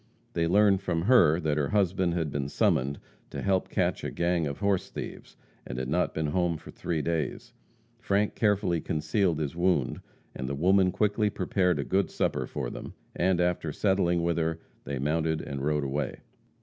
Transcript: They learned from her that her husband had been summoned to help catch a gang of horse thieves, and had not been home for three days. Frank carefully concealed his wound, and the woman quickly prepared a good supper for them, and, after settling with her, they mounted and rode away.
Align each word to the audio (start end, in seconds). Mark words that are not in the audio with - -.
They 0.33 0.47
learned 0.47 0.81
from 0.81 1.03
her 1.03 1.39
that 1.41 1.59
her 1.59 1.69
husband 1.69 2.15
had 2.15 2.31
been 2.31 2.49
summoned 2.49 2.99
to 3.29 3.39
help 3.43 3.69
catch 3.69 4.03
a 4.03 4.09
gang 4.09 4.47
of 4.47 4.57
horse 4.57 4.89
thieves, 4.89 5.37
and 5.63 5.77
had 5.77 5.89
not 5.89 6.15
been 6.15 6.25
home 6.25 6.57
for 6.57 6.71
three 6.71 7.03
days. 7.03 7.53
Frank 7.99 8.33
carefully 8.33 8.81
concealed 8.81 9.37
his 9.37 9.55
wound, 9.55 10.01
and 10.33 10.49
the 10.49 10.55
woman 10.55 10.91
quickly 10.91 11.29
prepared 11.29 11.77
a 11.77 11.83
good 11.83 12.09
supper 12.09 12.47
for 12.47 12.71
them, 12.71 12.95
and, 13.15 13.39
after 13.39 13.71
settling 13.71 14.23
with 14.23 14.39
her, 14.39 14.59
they 14.85 14.97
mounted 14.97 15.39
and 15.39 15.63
rode 15.63 15.83
away. 15.83 16.21